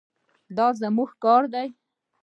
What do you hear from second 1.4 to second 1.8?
دی.